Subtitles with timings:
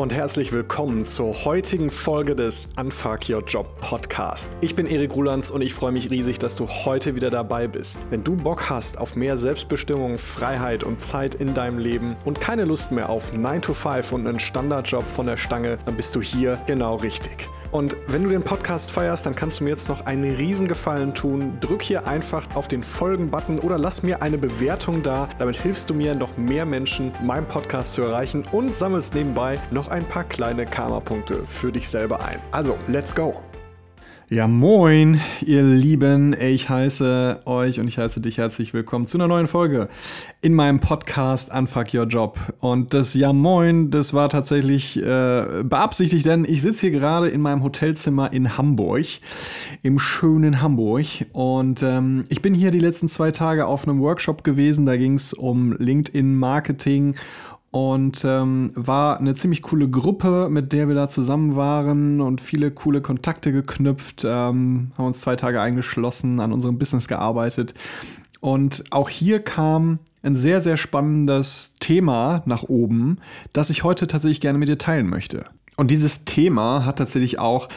[0.00, 4.54] und herzlich willkommen zur heutigen Folge des Unfuck Your Job Podcast.
[4.60, 8.06] Ich bin Erik Rulands und ich freue mich riesig, dass du heute wieder dabei bist.
[8.10, 12.66] Wenn du Bock hast auf mehr Selbstbestimmung, Freiheit und Zeit in deinem Leben und keine
[12.66, 16.20] Lust mehr auf 9 to 5 und einen Standardjob von der Stange, dann bist du
[16.20, 17.48] hier genau richtig.
[17.70, 21.58] Und wenn du den Podcast feierst, dann kannst du mir jetzt noch einen Riesengefallen tun.
[21.60, 25.28] Drück hier einfach auf den Folgen-Button oder lass mir eine Bewertung da.
[25.38, 29.88] Damit hilfst du mir, noch mehr Menschen meinen Podcast zu erreichen und sammelst nebenbei noch
[29.88, 32.40] ein paar kleine Karma-Punkte für dich selber ein.
[32.52, 33.34] Also, let's go!
[34.28, 36.34] Ja, moin, ihr Lieben.
[36.34, 39.86] Ich heiße euch und ich heiße dich herzlich willkommen zu einer neuen Folge
[40.42, 42.36] in meinem Podcast Unfuck Your Job.
[42.58, 47.40] Und das Ja, moin, das war tatsächlich äh, beabsichtigt, denn ich sitze hier gerade in
[47.40, 49.06] meinem Hotelzimmer in Hamburg,
[49.84, 51.06] im schönen Hamburg.
[51.30, 54.86] Und ähm, ich bin hier die letzten zwei Tage auf einem Workshop gewesen.
[54.86, 57.14] Da ging es um LinkedIn-Marketing
[57.70, 62.70] und ähm, war eine ziemlich coole Gruppe, mit der wir da zusammen waren und viele
[62.70, 67.74] coole Kontakte geknüpft, ähm, haben uns zwei Tage eingeschlossen, an unserem Business gearbeitet.
[68.40, 73.18] Und auch hier kam ein sehr, sehr spannendes Thema nach oben,
[73.52, 75.46] das ich heute tatsächlich gerne mit dir teilen möchte.
[75.76, 77.68] Und dieses Thema hat tatsächlich auch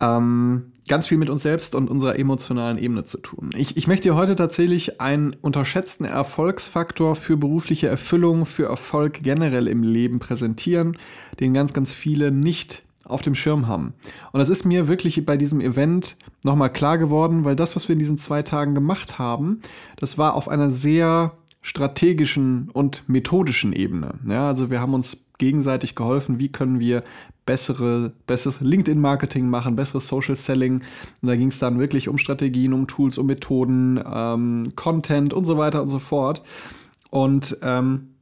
[0.00, 3.48] ähm, ganz viel mit uns selbst und unserer emotionalen Ebene zu tun.
[3.56, 9.68] Ich, ich möchte dir heute tatsächlich einen unterschätzten Erfolgsfaktor für berufliche Erfüllung, für Erfolg generell
[9.68, 10.98] im Leben präsentieren,
[11.40, 13.94] den ganz, ganz viele nicht auf dem Schirm haben.
[14.32, 17.94] Und das ist mir wirklich bei diesem Event nochmal klar geworden, weil das, was wir
[17.94, 19.62] in diesen zwei Tagen gemacht haben,
[19.96, 24.16] das war auf einer sehr strategischen und methodischen Ebene.
[24.28, 27.02] Ja, also wir haben uns gegenseitig geholfen, wie können wir
[27.44, 30.82] bessere, besseres LinkedIn-Marketing machen, besseres Social Selling.
[31.20, 35.44] Und da ging es dann wirklich um Strategien, um Tools, um Methoden, ähm, Content und
[35.44, 36.42] so weiter und so fort.
[37.10, 38.14] Und ähm,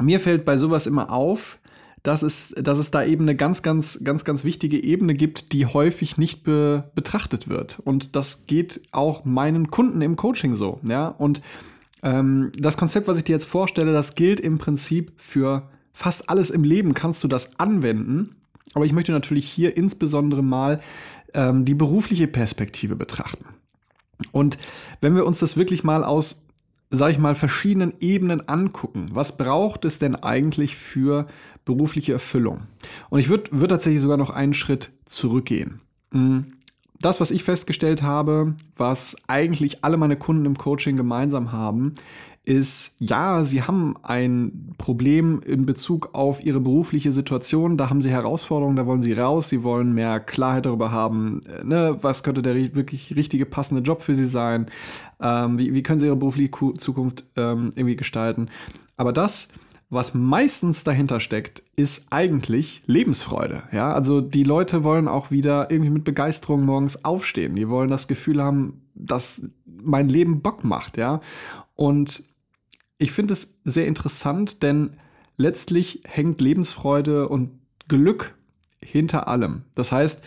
[0.00, 1.58] mir fällt bei sowas immer auf,
[2.02, 5.66] dass es, dass es da eben eine ganz, ganz, ganz, ganz wichtige Ebene gibt, die
[5.66, 7.80] häufig nicht be betrachtet wird.
[7.80, 10.78] Und das geht auch meinen Kunden im Coaching so.
[10.86, 11.42] Ja, und
[12.02, 16.50] ähm, das Konzept, was ich dir jetzt vorstelle, das gilt im Prinzip für fast alles
[16.50, 18.36] im Leben kannst du das anwenden.
[18.74, 20.80] Aber ich möchte natürlich hier insbesondere mal
[21.34, 23.46] ähm, die berufliche Perspektive betrachten.
[24.32, 24.58] Und
[25.00, 26.46] wenn wir uns das wirklich mal aus,
[26.90, 31.26] sag ich mal, verschiedenen Ebenen angucken, was braucht es denn eigentlich für
[31.64, 32.62] berufliche Erfüllung?
[33.10, 35.80] Und ich würde würd tatsächlich sogar noch einen Schritt zurückgehen.
[36.12, 36.52] Hm,
[37.00, 41.94] das, was ich festgestellt habe, was eigentlich alle meine Kunden im Coaching gemeinsam haben,
[42.46, 48.10] ist, ja, sie haben ein Problem in Bezug auf ihre berufliche Situation, da haben sie
[48.10, 52.42] Herausforderungen, da wollen sie raus, sie wollen mehr Klarheit darüber haben, äh, ne, was könnte
[52.42, 54.66] der wirklich richtige, passende Job für sie sein,
[55.20, 58.48] ähm, wie, wie können sie ihre berufliche Zukunft ähm, irgendwie gestalten.
[58.96, 59.48] Aber das,
[59.90, 63.64] was meistens dahinter steckt, ist eigentlich Lebensfreude.
[63.72, 67.56] Ja, also die Leute wollen auch wieder irgendwie mit Begeisterung morgens aufstehen.
[67.56, 70.96] Die wollen das Gefühl haben, dass mein Leben Bock macht.
[70.96, 71.20] Ja,
[71.74, 72.22] und
[72.98, 74.96] ich finde es sehr interessant, denn
[75.36, 77.50] letztlich hängt Lebensfreude und
[77.88, 78.34] Glück
[78.82, 79.62] hinter allem.
[79.74, 80.22] Das heißt,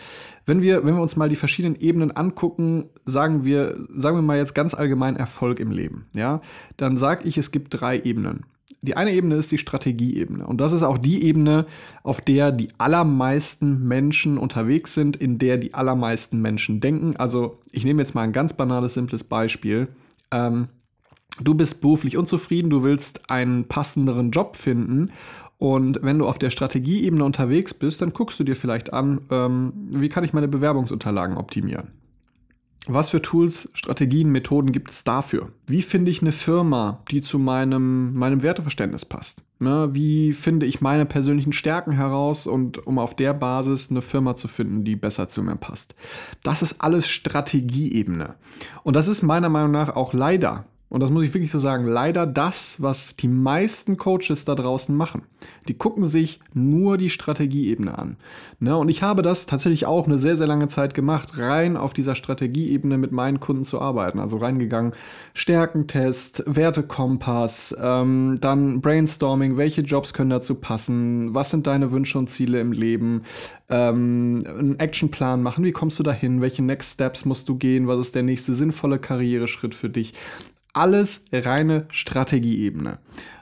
[0.46, 4.38] wenn wir, wenn wir uns mal die verschiedenen Ebenen angucken, sagen wir, sagen wir mal
[4.38, 6.40] jetzt ganz allgemein Erfolg im Leben, ja,
[6.76, 8.44] dann sage ich, es gibt drei Ebenen.
[8.82, 10.46] Die eine Ebene ist die Strategieebene.
[10.46, 11.66] Und das ist auch die Ebene,
[12.02, 17.14] auf der die allermeisten Menschen unterwegs sind, in der die allermeisten Menschen denken.
[17.16, 19.88] Also ich nehme jetzt mal ein ganz banales, simples Beispiel.
[20.30, 20.68] Ähm,
[21.40, 25.10] du bist beruflich unzufrieden, du willst einen passenderen Job finden
[25.60, 29.72] und wenn du auf der Strategieebene unterwegs bist, dann guckst du dir vielleicht an, ähm,
[29.90, 31.88] wie kann ich meine Bewerbungsunterlagen optimieren.
[32.86, 35.50] Was für Tools, Strategien, Methoden gibt es dafür?
[35.66, 39.42] Wie finde ich eine Firma, die zu meinem, meinem Werteverständnis passt?
[39.62, 44.34] Ja, wie finde ich meine persönlichen Stärken heraus und um auf der Basis eine Firma
[44.34, 45.94] zu finden, die besser zu mir passt?
[46.42, 48.36] Das ist alles Strategieebene.
[48.82, 51.86] Und das ist meiner Meinung nach auch leider und das muss ich wirklich so sagen,
[51.86, 55.22] leider das, was die meisten Coaches da draußen machen.
[55.68, 58.16] Die gucken sich nur die Strategieebene an.
[58.58, 58.76] Ne?
[58.76, 62.16] Und ich habe das tatsächlich auch eine sehr, sehr lange Zeit gemacht, rein auf dieser
[62.16, 64.18] Strategieebene mit meinen Kunden zu arbeiten.
[64.18, 64.92] Also reingegangen,
[65.32, 72.28] Stärkentest, Wertekompass, ähm, dann Brainstorming, welche Jobs können dazu passen, was sind deine Wünsche und
[72.28, 73.22] Ziele im Leben,
[73.68, 78.00] ähm, einen Actionplan machen, wie kommst du dahin, welche Next Steps musst du gehen, was
[78.00, 80.14] ist der nächste sinnvolle Karriereschritt für dich
[80.72, 82.98] alles reine Strategieebene.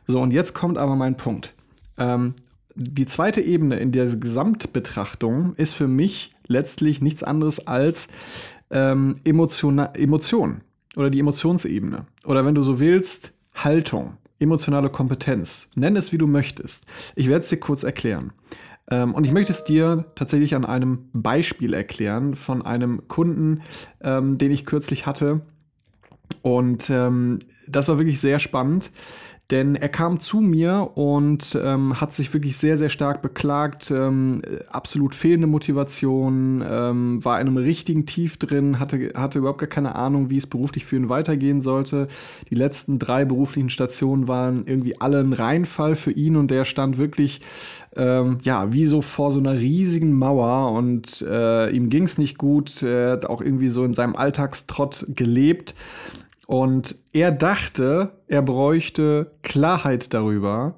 [0.06, 1.54] So, und jetzt kommt aber mein Punkt.
[1.98, 2.34] Ähm,
[2.74, 8.08] die zweite Ebene in der Gesamtbetrachtung ist für mich letztlich nichts anderes als
[8.70, 10.60] ähm, Emotion, Emotion
[10.96, 12.06] oder die Emotionsebene.
[12.24, 15.70] Oder wenn du so willst, Haltung, emotionale Kompetenz.
[15.74, 16.86] Nenn es, wie du möchtest.
[17.16, 18.32] Ich werde es dir kurz erklären.
[18.90, 23.62] Ähm, und ich möchte es dir tatsächlich an einem Beispiel erklären von einem Kunden,
[24.00, 25.42] ähm, den ich kürzlich hatte.
[26.42, 28.90] Und ähm, das war wirklich sehr spannend.
[29.50, 33.90] Denn er kam zu mir und ähm, hat sich wirklich sehr, sehr stark beklagt.
[33.90, 39.68] Ähm, absolut fehlende Motivation, ähm, war in einem richtigen Tief drin, hatte, hatte überhaupt gar
[39.68, 42.08] keine Ahnung, wie es beruflich für ihn weitergehen sollte.
[42.50, 46.98] Die letzten drei beruflichen Stationen waren irgendwie alle ein Reinfall für ihn und der stand
[46.98, 47.40] wirklich,
[47.96, 52.36] ähm, ja, wie so vor so einer riesigen Mauer und äh, ihm ging es nicht
[52.36, 52.82] gut.
[52.82, 55.74] Er hat auch irgendwie so in seinem Alltagstrott gelebt.
[56.48, 60.76] Und er dachte, er bräuchte Klarheit darüber,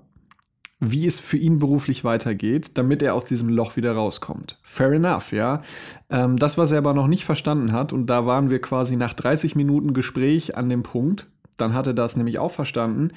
[0.80, 4.58] wie es für ihn beruflich weitergeht, damit er aus diesem Loch wieder rauskommt.
[4.64, 5.62] Fair enough, ja.
[6.08, 9.14] Ähm, das, was er aber noch nicht verstanden hat, und da waren wir quasi nach
[9.14, 13.12] 30 Minuten Gespräch an dem Punkt, dann hat er das nämlich auch verstanden,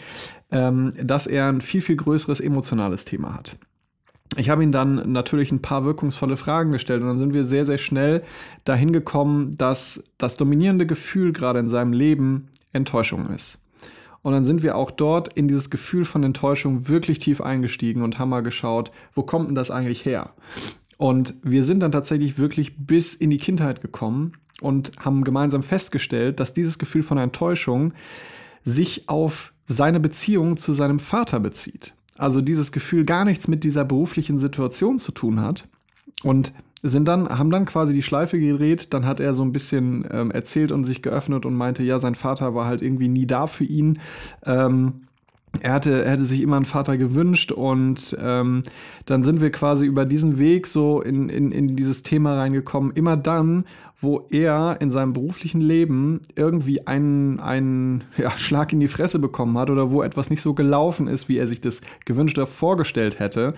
[0.51, 3.57] ähm, dass er ein viel, viel größeres emotionales Thema hat.
[4.35, 7.65] Ich habe ihn dann natürlich ein paar wirkungsvolle Fragen gestellt und dann sind wir sehr,
[7.65, 8.23] sehr schnell
[8.65, 13.59] dahin gekommen, dass das dominierende Gefühl gerade in seinem Leben Enttäuschung ist.
[14.23, 18.19] Und dann sind wir auch dort in dieses Gefühl von Enttäuschung wirklich tief eingestiegen und
[18.19, 20.33] haben mal geschaut, wo kommt denn das eigentlich her?
[20.97, 26.39] Und wir sind dann tatsächlich wirklich bis in die Kindheit gekommen und haben gemeinsam festgestellt,
[26.39, 27.93] dass dieses Gefühl von Enttäuschung
[28.63, 31.93] sich auf seine Beziehung zu seinem Vater bezieht
[32.23, 35.67] also dieses Gefühl gar nichts mit dieser beruflichen Situation zu tun hat.
[36.23, 40.05] Und sind dann, haben dann quasi die Schleife gedreht, dann hat er so ein bisschen
[40.11, 43.47] ähm, erzählt und sich geöffnet und meinte, ja, sein Vater war halt irgendwie nie da
[43.47, 43.99] für ihn.
[44.45, 45.03] Ähm,
[45.61, 48.63] er hatte, er hätte sich immer einen Vater gewünscht und ähm,
[49.05, 52.91] dann sind wir quasi über diesen Weg so in, in, in dieses Thema reingekommen.
[52.93, 53.65] Immer dann,
[54.03, 59.57] wo er in seinem beruflichen Leben irgendwie einen, einen ja, Schlag in die Fresse bekommen
[59.57, 63.19] hat oder wo etwas nicht so gelaufen ist, wie er sich das gewünscht oder vorgestellt
[63.19, 63.55] hätte,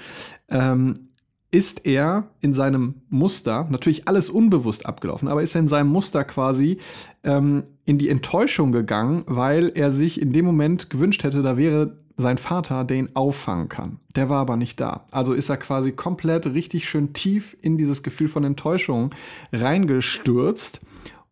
[0.50, 1.10] ähm,
[1.52, 6.24] ist er in seinem Muster, natürlich alles unbewusst abgelaufen, aber ist er in seinem Muster
[6.24, 6.78] quasi
[7.24, 11.98] ähm, in die Enttäuschung gegangen, weil er sich in dem Moment gewünscht hätte, da wäre
[12.18, 14.00] sein Vater, der ihn auffangen kann.
[14.16, 15.06] Der war aber nicht da.
[15.12, 19.14] Also ist er quasi komplett richtig schön tief in dieses Gefühl von Enttäuschung
[19.52, 20.82] reingestürzt.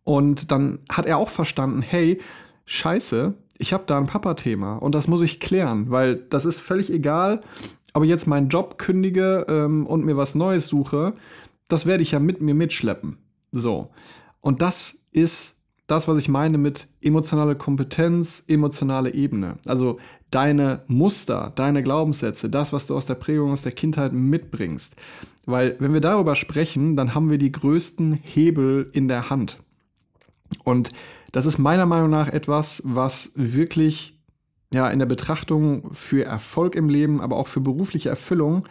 [0.04, 2.20] Und dann hat er auch verstanden, hey,
[2.66, 6.90] scheiße, ich habe da ein Papa-Thema und das muss ich klären, weil das ist völlig
[6.92, 7.42] egal,
[7.94, 11.14] aber jetzt meinen Job kündige ähm, und mir was Neues suche,
[11.70, 13.18] das werde ich ja mit mir mitschleppen.
[13.52, 13.92] So.
[14.42, 15.53] Und das ist
[15.88, 19.58] das, was ich meine mit emotionale Kompetenz, emotionale Ebene.
[19.66, 20.00] Also
[20.32, 24.96] deine Muster, deine Glaubenssätze, das, was du aus der Prägung, aus der Kindheit mitbringst.
[25.46, 29.60] Weil wenn wir darüber sprechen, dann haben wir die größten Hebel in der Hand.
[30.64, 30.92] Und
[31.32, 34.18] das ist meiner Meinung nach etwas, was wirklich
[34.74, 38.66] ja, in der Betrachtung für Erfolg im Leben, aber auch für berufliche Erfüllung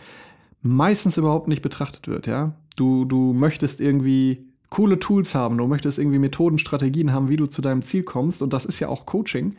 [0.63, 2.55] meistens überhaupt nicht betrachtet wird, ja.
[2.77, 7.45] Du, du möchtest irgendwie coole Tools haben, du möchtest irgendwie Methoden, Strategien haben, wie du
[7.45, 9.55] zu deinem Ziel kommst und das ist ja auch Coaching.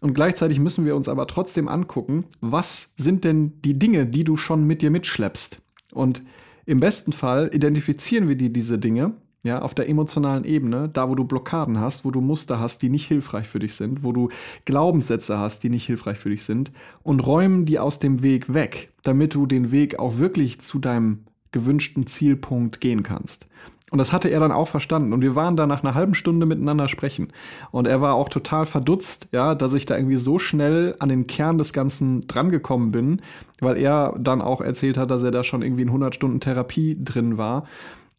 [0.00, 4.36] Und gleichzeitig müssen wir uns aber trotzdem angucken, was sind denn die Dinge, die du
[4.36, 5.62] schon mit dir mitschleppst?
[5.92, 6.22] Und
[6.64, 9.14] im besten Fall identifizieren wir dir diese Dinge
[9.44, 12.88] ja, auf der emotionalen Ebene, da wo du Blockaden hast, wo du Muster hast, die
[12.88, 14.30] nicht hilfreich für dich sind, wo du
[14.64, 16.72] Glaubenssätze hast, die nicht hilfreich für dich sind
[17.04, 21.20] und räumen die aus dem Weg weg, damit du den Weg auch wirklich zu deinem
[21.52, 23.46] gewünschten Zielpunkt gehen kannst.
[23.90, 25.12] Und das hatte er dann auch verstanden.
[25.12, 27.32] Und wir waren da nach einer halben Stunde miteinander sprechen.
[27.70, 31.28] Und er war auch total verdutzt, ja, dass ich da irgendwie so schnell an den
[31.28, 33.22] Kern des Ganzen drangekommen bin,
[33.60, 36.98] weil er dann auch erzählt hat, dass er da schon irgendwie in 100 Stunden Therapie
[37.00, 37.66] drin war.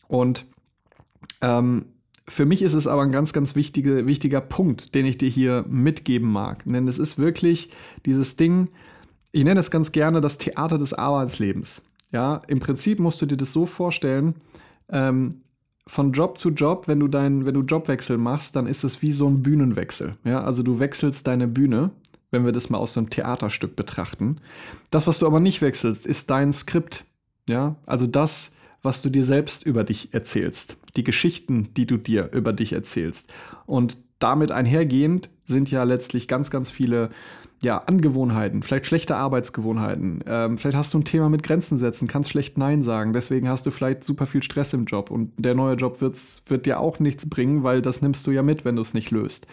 [0.08, 0.46] Und
[1.42, 1.86] ähm,
[2.30, 5.66] für mich ist es aber ein ganz, ganz wichtige, wichtiger Punkt, den ich dir hier
[5.68, 6.64] mitgeben mag.
[6.66, 7.72] Denn es ist wirklich
[8.06, 8.70] dieses Ding,
[9.34, 11.84] ich nenne es ganz gerne das Theater des Arbeitslebens.
[12.12, 14.36] Ja, im Prinzip musst du dir das so vorstellen,
[14.90, 15.42] ähm,
[15.88, 19.12] von Job zu Job, wenn du deinen, wenn du Jobwechsel machst, dann ist es wie
[19.12, 20.18] so ein Bühnenwechsel.
[20.24, 21.92] Ja, also du wechselst deine Bühne,
[22.30, 24.38] wenn wir das mal aus so einem Theaterstück betrachten.
[24.92, 27.06] Das, was du aber nicht wechselst, ist dein Skript.
[27.50, 32.32] Ja, also das, was du dir selbst über dich erzählst, die Geschichten, die du dir
[32.34, 33.28] über dich erzählst.
[33.66, 37.10] Und damit einhergehend sind ja letztlich ganz, ganz viele
[37.64, 40.24] ja, Angewohnheiten, vielleicht schlechte Arbeitsgewohnheiten.
[40.28, 43.14] Ähm, vielleicht hast du ein Thema mit Grenzen setzen, kannst schlecht Nein sagen.
[43.14, 46.80] Deswegen hast du vielleicht super viel Stress im Job und der neue Job wird dir
[46.80, 49.48] auch nichts bringen, weil das nimmst du ja mit, wenn du es nicht löst.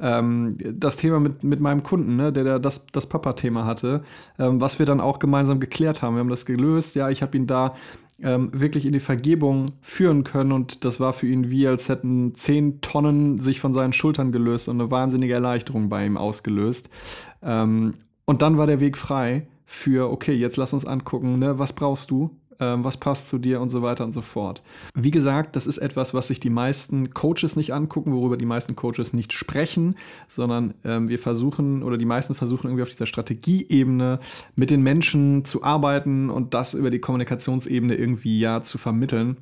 [0.00, 4.02] Ähm, das Thema mit, mit meinem Kunden, ne, der, der das, das Papa-Thema hatte,
[4.38, 6.16] ähm, was wir dann auch gemeinsam geklärt haben.
[6.16, 6.94] Wir haben das gelöst.
[6.94, 7.74] Ja, ich habe ihn da
[8.22, 10.52] ähm, wirklich in die Vergebung führen können.
[10.52, 14.68] Und das war für ihn wie, als hätten zehn Tonnen sich von seinen Schultern gelöst
[14.68, 16.88] und eine wahnsinnige Erleichterung bei ihm ausgelöst.
[17.42, 17.94] Ähm,
[18.24, 22.10] und dann war der Weg frei für, okay, jetzt lass uns angucken, ne, was brauchst
[22.10, 22.30] du?
[22.60, 24.62] Ähm, was passt zu dir und so weiter und so fort.
[24.94, 28.76] Wie gesagt, das ist etwas, was sich die meisten Coaches nicht angucken, worüber die meisten
[28.76, 29.96] Coaches nicht sprechen,
[30.28, 34.20] sondern ähm, wir versuchen oder die meisten versuchen irgendwie auf dieser Strategieebene
[34.54, 39.36] mit den Menschen zu arbeiten und das über die Kommunikationsebene irgendwie ja zu vermitteln.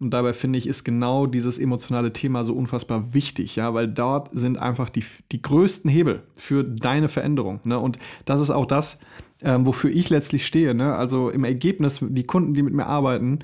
[0.00, 4.28] Und dabei finde ich, ist genau dieses emotionale Thema so unfassbar wichtig, ja, weil dort
[4.32, 7.60] sind einfach die, die größten Hebel für deine Veränderung.
[7.64, 7.78] Ne?
[7.78, 9.00] Und das ist auch das,
[9.42, 10.74] ähm, wofür ich letztlich stehe.
[10.74, 10.94] Ne?
[10.94, 13.40] Also im Ergebnis, die Kunden, die mit mir arbeiten,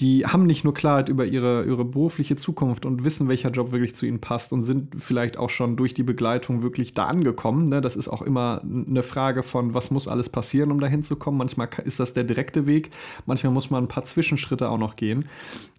[0.00, 3.96] die haben nicht nur Klarheit über ihre, ihre berufliche Zukunft und wissen, welcher Job wirklich
[3.96, 7.64] zu ihnen passt und sind vielleicht auch schon durch die Begleitung wirklich da angekommen.
[7.64, 7.80] Ne?
[7.80, 11.36] Das ist auch immer eine Frage von, was muss alles passieren, um dahin zu kommen.
[11.36, 12.90] Manchmal ist das der direkte Weg,
[13.26, 15.24] manchmal muss man ein paar Zwischenschritte auch noch gehen.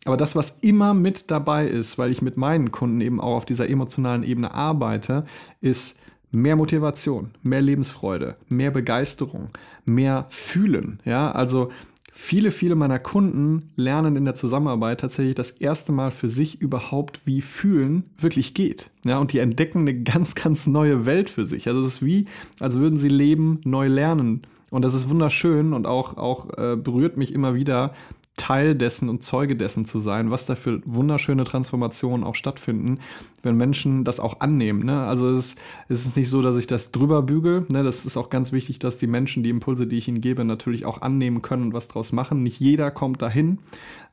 [0.03, 3.45] Aber das, was immer mit dabei ist, weil ich mit meinen Kunden eben auch auf
[3.45, 5.25] dieser emotionalen Ebene arbeite,
[5.61, 5.98] ist,
[6.31, 9.49] mehr Motivation, mehr Lebensfreude, mehr Begeisterung,
[9.85, 10.99] mehr Fühlen.
[11.05, 11.71] Ja, also
[12.11, 17.21] viele, viele meiner Kunden lernen in der Zusammenarbeit tatsächlich das erste Mal für sich überhaupt,
[17.25, 18.91] wie Fühlen wirklich geht.
[19.05, 21.67] Ja, und die entdecken eine ganz, ganz neue Welt für sich.
[21.67, 22.25] Also es ist wie,
[22.59, 24.41] als würden sie Leben neu lernen.
[24.69, 27.93] Und das ist wunderschön und auch, auch äh, berührt mich immer wieder,
[28.37, 32.99] Teil dessen und Zeuge dessen zu sein, was da für wunderschöne Transformationen auch stattfinden,
[33.41, 34.85] wenn Menschen das auch annehmen.
[34.85, 35.03] Ne?
[35.03, 35.55] Also es,
[35.89, 37.65] es, ist nicht so, dass ich das drüber bügel.
[37.69, 37.83] Ne?
[37.83, 40.85] Das ist auch ganz wichtig, dass die Menschen die Impulse, die ich ihnen gebe, natürlich
[40.85, 42.41] auch annehmen können und was draus machen.
[42.43, 43.59] Nicht jeder kommt dahin.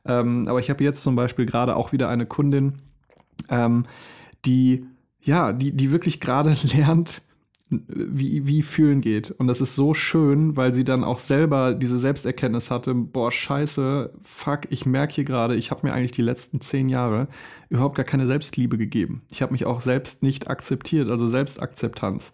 [0.03, 2.73] Ähm, aber ich habe jetzt zum Beispiel gerade auch wieder eine Kundin,
[3.49, 3.85] ähm,
[4.45, 4.85] die
[5.27, 7.21] ja, die, die wirklich gerade lernt,
[7.69, 9.31] wie, wie fühlen geht.
[9.31, 14.11] Und das ist so schön, weil sie dann auch selber diese Selbsterkenntnis hatte, boah, scheiße,
[14.21, 17.27] fuck, ich merke hier gerade, ich habe mir eigentlich die letzten zehn Jahre
[17.69, 19.23] überhaupt gar keine Selbstliebe gegeben.
[19.31, 22.31] Ich habe mich auch selbst nicht akzeptiert, also Selbstakzeptanz.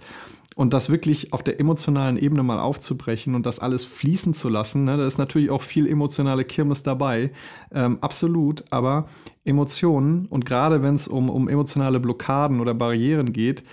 [0.56, 4.84] Und das wirklich auf der emotionalen Ebene mal aufzubrechen und das alles fließen zu lassen,
[4.84, 7.32] ne, da ist natürlich auch viel emotionale Kirmes dabei,
[7.72, 9.08] ähm, absolut, aber
[9.46, 13.64] Emotionen und gerade wenn es um, um emotionale Blockaden oder Barrieren geht,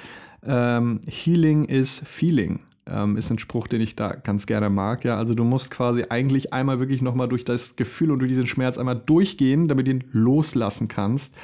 [0.45, 2.61] ähm, Healing is Feeling.
[2.87, 5.05] Ähm, ist ein Spruch, den ich da ganz gerne mag.
[5.05, 8.47] Ja, also du musst quasi eigentlich einmal wirklich nochmal durch das Gefühl und durch diesen
[8.47, 11.35] Schmerz einmal durchgehen, damit du ihn loslassen kannst.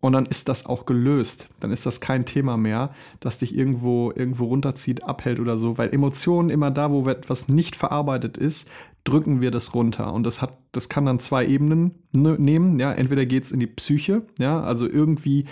[0.00, 1.46] Und dann ist das auch gelöst.
[1.60, 5.78] Dann ist das kein Thema mehr, das dich irgendwo, irgendwo runterzieht, abhält oder so.
[5.78, 8.68] Weil Emotionen immer da, wo etwas nicht verarbeitet ist,
[9.04, 10.12] drücken wir das runter.
[10.12, 12.80] Und das hat, das kann dann zwei Ebenen ne, nehmen.
[12.80, 15.44] Ja, entweder geht es in die Psyche, ja, also irgendwie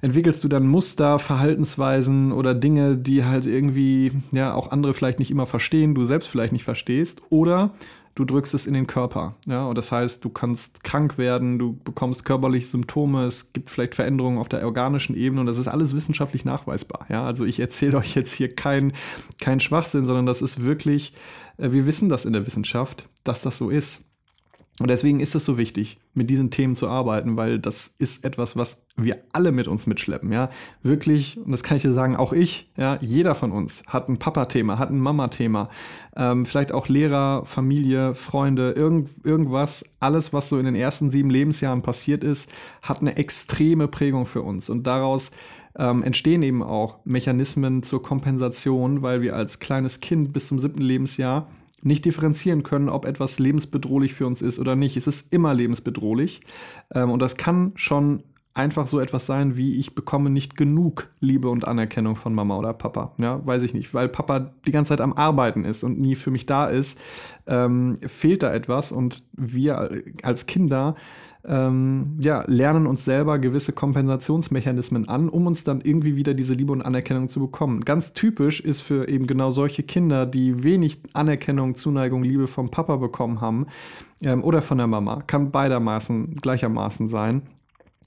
[0.00, 5.30] entwickelst du dann Muster, Verhaltensweisen oder Dinge, die halt irgendwie, ja, auch andere vielleicht nicht
[5.30, 7.22] immer verstehen, du selbst vielleicht nicht verstehst.
[7.30, 7.72] Oder
[8.16, 9.36] du drückst es in den Körper.
[9.46, 13.94] Ja, und das heißt, du kannst krank werden, du bekommst körperliche Symptome, es gibt vielleicht
[13.94, 17.06] Veränderungen auf der organischen Ebene und das ist alles wissenschaftlich nachweisbar.
[17.08, 18.94] Ja, also ich erzähle euch jetzt hier keinen
[19.40, 21.12] kein Schwachsinn, sondern das ist wirklich,
[21.58, 24.05] äh, wir wissen das in der Wissenschaft, dass das so ist.
[24.78, 28.58] Und deswegen ist es so wichtig, mit diesen Themen zu arbeiten, weil das ist etwas,
[28.58, 30.50] was wir alle mit uns mitschleppen, ja.
[30.82, 34.18] Wirklich, und das kann ich dir sagen, auch ich, ja, jeder von uns hat ein
[34.18, 35.70] Papa-Thema, hat ein Mama-Thema,
[36.14, 41.30] ähm, vielleicht auch Lehrer, Familie, Freunde, irgend, irgendwas, alles, was so in den ersten sieben
[41.30, 42.50] Lebensjahren passiert ist,
[42.82, 44.68] hat eine extreme Prägung für uns.
[44.68, 45.30] Und daraus
[45.78, 50.82] ähm, entstehen eben auch Mechanismen zur Kompensation, weil wir als kleines Kind bis zum siebten
[50.82, 51.48] Lebensjahr
[51.86, 54.96] nicht differenzieren können, ob etwas lebensbedrohlich für uns ist oder nicht.
[54.96, 56.40] Es ist immer lebensbedrohlich.
[56.92, 58.22] Ähm, und das kann schon
[58.54, 62.72] einfach so etwas sein wie ich bekomme nicht genug Liebe und Anerkennung von Mama oder
[62.72, 63.12] Papa.
[63.18, 66.30] Ja, weiß ich nicht, weil Papa die ganze Zeit am Arbeiten ist und nie für
[66.30, 66.98] mich da ist,
[67.46, 69.90] ähm, fehlt da etwas und wir
[70.22, 70.96] als Kinder
[71.46, 76.72] ähm, ja, lernen uns selber gewisse Kompensationsmechanismen an, um uns dann irgendwie wieder diese Liebe
[76.72, 77.84] und Anerkennung zu bekommen.
[77.84, 82.96] Ganz typisch ist für eben genau solche Kinder, die wenig Anerkennung, Zuneigung, Liebe vom Papa
[82.96, 83.66] bekommen haben
[84.22, 87.42] ähm, oder von der Mama, kann beidermaßen gleichermaßen sein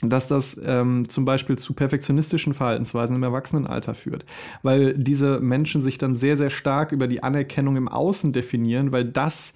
[0.01, 4.25] dass das ähm, zum Beispiel zu perfektionistischen Verhaltensweisen im Erwachsenenalter führt,
[4.63, 9.03] weil diese Menschen sich dann sehr, sehr stark über die Anerkennung im Außen definieren, weil
[9.03, 9.55] das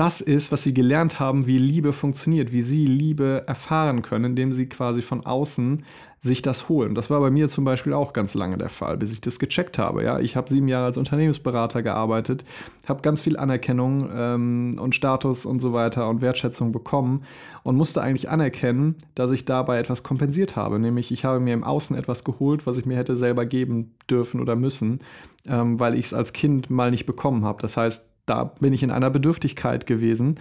[0.00, 4.50] das ist, was sie gelernt haben, wie Liebe funktioniert, wie sie Liebe erfahren können, indem
[4.50, 5.84] sie quasi von außen
[6.20, 6.94] sich das holen.
[6.94, 9.76] Das war bei mir zum Beispiel auch ganz lange der Fall, bis ich das gecheckt
[9.76, 10.02] habe.
[10.02, 12.46] Ja, ich habe sieben Jahre als Unternehmensberater gearbeitet,
[12.88, 17.24] habe ganz viel Anerkennung ähm, und Status und so weiter und Wertschätzung bekommen
[17.62, 20.78] und musste eigentlich anerkennen, dass ich dabei etwas kompensiert habe.
[20.78, 24.40] Nämlich ich habe mir im Außen etwas geholt, was ich mir hätte selber geben dürfen
[24.40, 25.00] oder müssen,
[25.46, 27.60] ähm, weil ich es als Kind mal nicht bekommen habe.
[27.60, 30.36] Das heißt, da bin ich in einer Bedürftigkeit gewesen.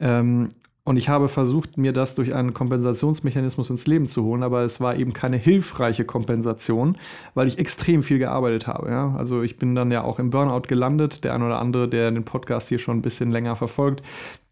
[0.00, 0.48] Ähm,
[0.86, 4.80] Und ich habe versucht, mir das durch einen Kompensationsmechanismus ins Leben zu holen, aber es
[4.80, 6.98] war eben keine hilfreiche Kompensation,
[7.32, 8.90] weil ich extrem viel gearbeitet habe.
[8.90, 9.14] Ja?
[9.16, 11.24] Also ich bin dann ja auch im Burnout gelandet.
[11.24, 14.02] Der ein oder andere, der den Podcast hier schon ein bisschen länger verfolgt,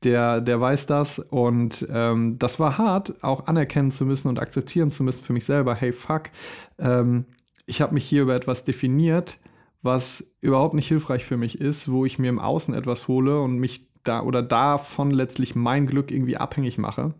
[0.04, 1.18] der, der weiß das.
[1.18, 5.44] Und ähm, das war hart, auch anerkennen zu müssen und akzeptieren zu müssen für mich
[5.44, 5.75] selber.
[5.75, 6.30] Hey, fuck,
[6.78, 7.26] ähm,
[7.66, 9.37] ich habe mich hier über etwas definiert,
[9.83, 13.59] was überhaupt nicht hilfreich für mich ist, wo ich mir im Außen etwas hole und
[13.59, 17.15] mich da oder davon letztlich mein Glück irgendwie abhängig mache.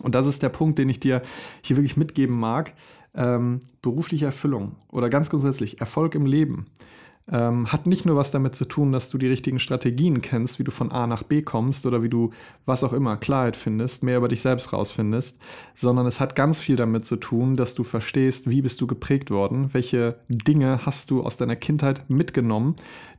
[0.00, 1.22] Und das ist der Punkt, den ich dir
[1.62, 2.72] hier wirklich mitgeben mag.
[3.14, 6.66] Ähm, berufliche Erfüllung oder ganz grundsätzlich Erfolg im Leben
[7.30, 10.64] ähm, hat nicht nur was damit zu tun, dass du die richtigen Strategien kennst, wie
[10.64, 12.30] du von A nach B kommst oder wie du
[12.66, 15.38] was auch immer Klarheit findest, mehr über dich selbst rausfindest,
[15.74, 19.30] sondern es hat ganz viel damit zu tun, dass du verstehst, wie bist du geprägt
[19.30, 22.76] worden, welche Dinge hast du aus deiner Kindheit mitgenommen,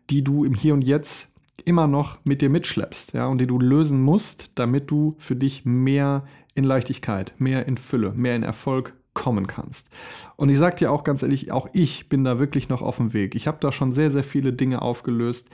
[0.09, 1.31] die du im Hier und Jetzt
[1.65, 5.65] immer noch mit dir mitschleppst, ja, und die du lösen musst, damit du für dich
[5.65, 9.87] mehr in Leichtigkeit, mehr in Fülle, mehr in Erfolg kommen kannst.
[10.35, 13.13] Und ich sage dir auch ganz ehrlich, auch ich bin da wirklich noch auf dem
[13.13, 13.35] Weg.
[13.35, 15.47] Ich habe da schon sehr, sehr viele Dinge aufgelöst.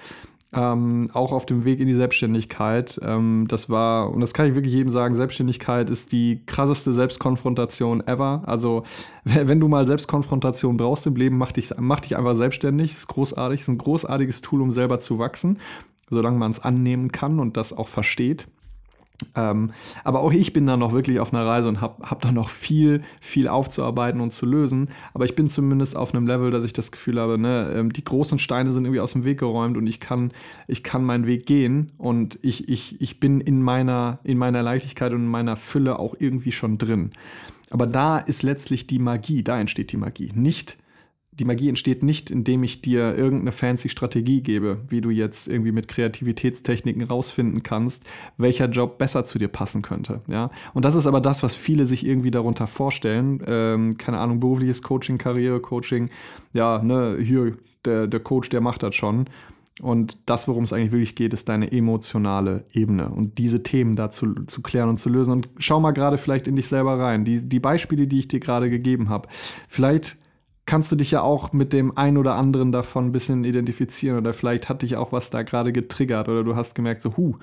[0.52, 3.00] Ähm, auch auf dem Weg in die Selbstständigkeit.
[3.04, 8.02] Ähm, das war, und das kann ich wirklich jedem sagen, Selbstständigkeit ist die krasseste Selbstkonfrontation
[8.08, 8.42] ever.
[8.48, 8.84] Also,
[9.24, 12.94] wenn du mal Selbstkonfrontation brauchst im Leben, mach dich, mach dich einfach selbstständig.
[12.94, 15.60] Ist großartig, ist ein großartiges Tool, um selber zu wachsen
[16.10, 18.48] solange man es annehmen kann und das auch versteht.
[19.36, 19.72] Ähm,
[20.04, 22.50] aber auch ich bin da noch wirklich auf einer Reise und habe hab da noch
[22.50, 24.90] viel, viel aufzuarbeiten und zu lösen.
[25.14, 28.04] Aber ich bin zumindest auf einem Level, dass ich das Gefühl habe, ne, ähm, die
[28.04, 30.32] großen Steine sind irgendwie aus dem Weg geräumt und ich kann,
[30.68, 35.12] ich kann meinen Weg gehen und ich, ich, ich bin in meiner, in meiner Leichtigkeit
[35.12, 37.12] und in meiner Fülle auch irgendwie schon drin.
[37.72, 40.32] Aber da ist letztlich die Magie, da entsteht die Magie.
[40.34, 40.78] Nicht
[41.40, 45.72] die Magie entsteht nicht, indem ich dir irgendeine fancy Strategie gebe, wie du jetzt irgendwie
[45.72, 48.04] mit Kreativitätstechniken rausfinden kannst,
[48.38, 50.22] welcher Job besser zu dir passen könnte.
[50.28, 50.52] Ja?
[50.74, 53.42] Und das ist aber das, was viele sich irgendwie darunter vorstellen.
[53.48, 56.10] Ähm, keine Ahnung, berufliches Coaching, Karrierecoaching.
[56.54, 59.30] Ja, ne, hier, der, der Coach, der macht das schon.
[59.82, 64.34] Und das, worum es eigentlich wirklich geht, ist deine emotionale Ebene und diese Themen dazu
[64.46, 65.32] zu klären und zu lösen.
[65.32, 67.24] Und schau mal gerade vielleicht in dich selber rein.
[67.24, 69.30] Die, die Beispiele, die ich dir gerade gegeben habe,
[69.70, 70.18] vielleicht
[70.70, 74.36] kannst du dich ja auch mit dem einen oder anderen davon ein bisschen identifizieren oder
[74.36, 77.38] vielleicht hat dich auch was da gerade getriggert oder du hast gemerkt, so, huh,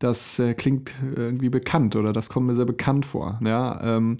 [0.00, 3.38] das äh, klingt irgendwie bekannt oder das kommt mir sehr bekannt vor.
[3.44, 4.16] Ja, ähm,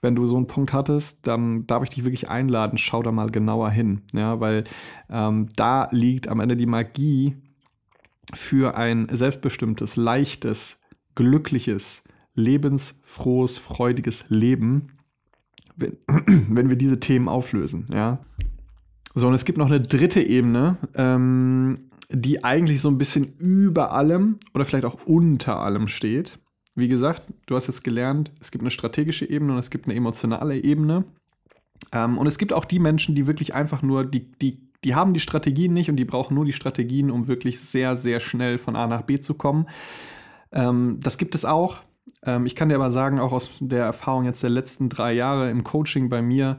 [0.00, 3.30] wenn du so einen Punkt hattest, dann darf ich dich wirklich einladen, schau da mal
[3.30, 4.00] genauer hin.
[4.14, 4.64] Ja, weil
[5.10, 7.36] ähm, da liegt am Ende die Magie
[8.32, 10.80] für ein selbstbestimmtes, leichtes,
[11.16, 14.99] glückliches, lebensfrohes, freudiges Leben
[15.80, 15.96] wenn,
[16.48, 18.18] wenn wir diese Themen auflösen, ja.
[19.14, 23.92] So, und es gibt noch eine dritte Ebene, ähm, die eigentlich so ein bisschen über
[23.92, 26.38] allem oder vielleicht auch unter allem steht.
[26.74, 29.96] Wie gesagt, du hast jetzt gelernt, es gibt eine strategische Ebene und es gibt eine
[29.96, 31.04] emotionale Ebene.
[31.92, 35.12] Ähm, und es gibt auch die Menschen, die wirklich einfach nur, die, die, die haben
[35.12, 38.76] die Strategien nicht und die brauchen nur die Strategien, um wirklich sehr, sehr schnell von
[38.76, 39.66] A nach B zu kommen.
[40.52, 41.82] Ähm, das gibt es auch.
[42.24, 45.50] Ähm, ich kann dir aber sagen, auch aus der Erfahrung jetzt der letzten drei Jahre
[45.50, 46.58] im Coaching bei mir,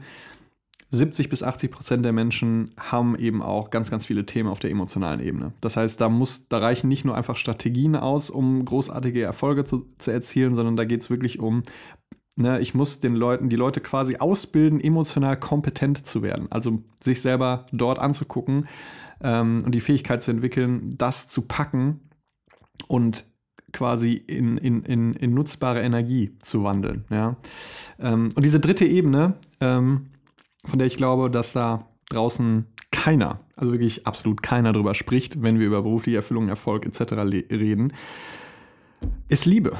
[0.92, 4.70] 70 bis 80 Prozent der Menschen haben eben auch ganz, ganz viele Themen auf der
[4.70, 5.54] emotionalen Ebene.
[5.62, 9.86] Das heißt, da muss, da reichen nicht nur einfach Strategien aus, um großartige Erfolge zu,
[9.96, 11.62] zu erzielen, sondern da geht es wirklich um,
[12.36, 16.48] ne, ich muss den Leuten, die Leute quasi ausbilden, emotional kompetent zu werden.
[16.50, 18.68] Also sich selber dort anzugucken
[19.22, 22.10] ähm, und die Fähigkeit zu entwickeln, das zu packen
[22.86, 23.24] und
[23.72, 27.04] quasi in, in, in, in nutzbare Energie zu wandeln.
[27.10, 27.36] Ja?
[27.98, 30.06] Ähm, und diese dritte Ebene, ähm,
[30.64, 35.58] von der ich glaube, dass da draußen keiner, also wirklich absolut keiner drüber spricht, wenn
[35.58, 37.12] wir über berufliche Erfüllung, Erfolg etc.
[37.50, 37.92] reden,
[39.28, 39.76] ist Liebe.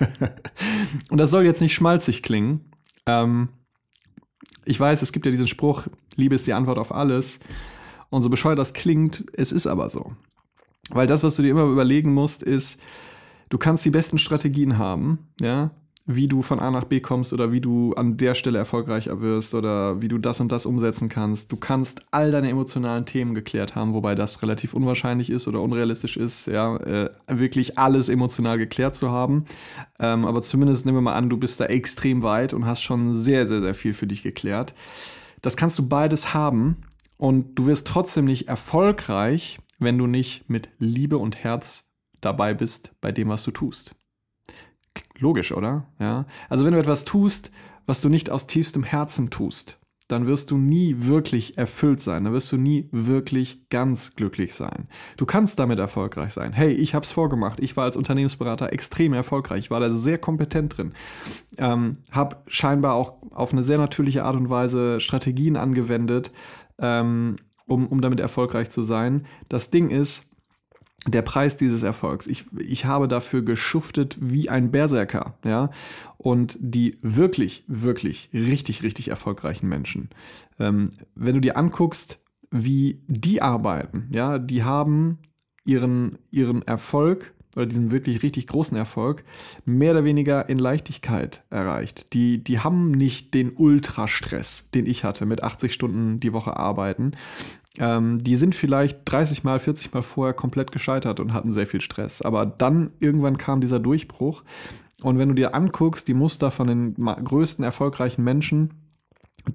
[1.10, 2.72] und das soll jetzt nicht schmalzig klingen.
[3.06, 3.48] Ähm,
[4.64, 7.40] ich weiß, es gibt ja diesen Spruch, Liebe ist die Antwort auf alles.
[8.10, 10.12] Und so bescheuert das klingt, es ist aber so.
[10.90, 12.80] Weil das, was du dir immer überlegen musst, ist,
[13.48, 15.70] du kannst die besten Strategien haben, ja,
[16.06, 19.54] wie du von A nach B kommst oder wie du an der Stelle erfolgreicher wirst
[19.54, 21.50] oder wie du das und das umsetzen kannst.
[21.50, 26.18] Du kannst all deine emotionalen Themen geklärt haben, wobei das relativ unwahrscheinlich ist oder unrealistisch
[26.18, 29.46] ist, ja, äh, wirklich alles emotional geklärt zu haben.
[29.98, 33.14] Ähm, aber zumindest nehmen wir mal an, du bist da extrem weit und hast schon
[33.14, 34.74] sehr, sehr, sehr viel für dich geklärt.
[35.40, 36.76] Das kannst du beides haben
[37.16, 42.92] und du wirst trotzdem nicht erfolgreich, wenn du nicht mit Liebe und Herz dabei bist
[43.00, 43.94] bei dem, was du tust.
[45.18, 45.88] Logisch, oder?
[45.98, 46.26] Ja.
[46.48, 47.50] Also wenn du etwas tust,
[47.86, 52.32] was du nicht aus tiefstem Herzen tust, dann wirst du nie wirklich erfüllt sein, dann
[52.34, 54.88] wirst du nie wirklich ganz glücklich sein.
[55.16, 56.52] Du kannst damit erfolgreich sein.
[56.52, 57.58] Hey, ich habe es vorgemacht.
[57.60, 59.60] Ich war als Unternehmensberater extrem erfolgreich.
[59.60, 60.92] Ich war da sehr kompetent drin.
[61.56, 66.30] Ähm, habe scheinbar auch auf eine sehr natürliche Art und Weise Strategien angewendet,
[66.78, 69.26] ähm, um, um damit erfolgreich zu sein.
[69.48, 70.30] Das Ding ist,
[71.06, 72.26] der Preis dieses Erfolgs.
[72.26, 75.70] Ich, ich habe dafür geschuftet wie ein Berserker, ja.
[76.16, 80.08] Und die wirklich, wirklich, richtig, richtig erfolgreichen Menschen,
[80.58, 85.18] ähm, wenn du dir anguckst, wie die arbeiten, ja, die haben
[85.64, 89.24] ihren, ihren Erfolg oder diesen wirklich richtig großen Erfolg
[89.64, 92.12] mehr oder weniger in Leichtigkeit erreicht.
[92.12, 97.12] Die, die haben nicht den Ultrastress, den ich hatte mit 80 Stunden die Woche arbeiten,
[97.78, 101.80] ähm, die sind vielleicht 30 Mal, 40 Mal vorher komplett gescheitert und hatten sehr viel
[101.80, 102.22] Stress.
[102.22, 104.44] Aber dann irgendwann kam dieser Durchbruch.
[105.02, 108.70] Und wenn du dir anguckst, die Muster von den größten erfolgreichen Menschen,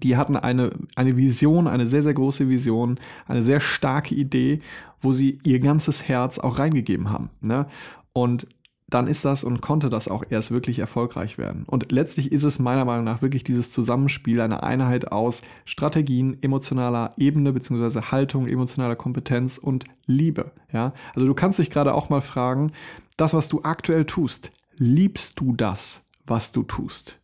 [0.03, 4.59] die hatten eine, eine Vision, eine sehr, sehr große Vision, eine sehr starke Idee,
[5.01, 7.29] wo sie ihr ganzes Herz auch reingegeben haben.
[7.41, 7.67] Ne?
[8.13, 8.47] Und
[8.89, 11.63] dann ist das und konnte das auch erst wirklich erfolgreich werden.
[11.67, 17.13] Und letztlich ist es meiner Meinung nach wirklich dieses Zusammenspiel, eine Einheit aus Strategien, emotionaler
[17.17, 18.01] Ebene bzw.
[18.11, 20.51] Haltung, emotionaler Kompetenz und Liebe.
[20.71, 20.93] Ja?
[21.13, 22.71] Also du kannst dich gerade auch mal fragen,
[23.17, 27.19] das, was du aktuell tust, liebst du das, was du tust?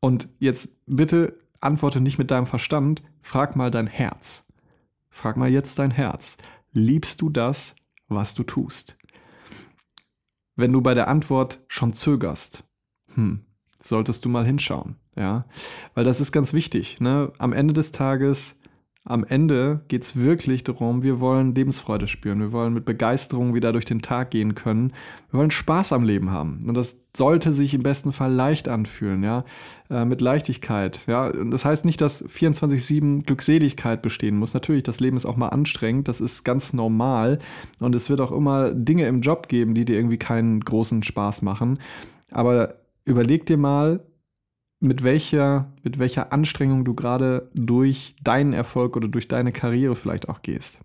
[0.00, 4.44] Und jetzt bitte antworte nicht mit deinem Verstand, frag mal dein Herz.
[5.08, 6.36] Frag mal jetzt dein Herz.
[6.78, 7.74] Liebst du das,
[8.08, 8.96] was du tust?
[10.56, 12.64] wenn du bei der Antwort schon zögerst,
[13.14, 13.44] hm,
[13.80, 15.46] solltest du mal hinschauen, ja,
[15.94, 16.98] weil das ist ganz wichtig.
[17.00, 17.30] Ne?
[17.38, 18.58] Am Ende des Tages
[19.08, 23.72] am Ende geht es wirklich darum, wir wollen Lebensfreude spüren, wir wollen mit Begeisterung wieder
[23.72, 24.92] durch den Tag gehen können,
[25.30, 26.64] wir wollen Spaß am Leben haben.
[26.66, 29.44] Und das sollte sich im besten Fall leicht anfühlen, ja,
[29.90, 31.00] äh, mit Leichtigkeit.
[31.06, 34.54] Ja, und das heißt nicht, dass 24-7 Glückseligkeit bestehen muss.
[34.54, 37.38] Natürlich, das Leben ist auch mal anstrengend, das ist ganz normal.
[37.78, 41.42] Und es wird auch immer Dinge im Job geben, die dir irgendwie keinen großen Spaß
[41.42, 41.78] machen.
[42.32, 44.00] Aber überleg dir mal,
[44.80, 50.28] mit welcher, mit welcher Anstrengung du gerade durch deinen Erfolg oder durch deine Karriere vielleicht
[50.28, 50.80] auch gehst.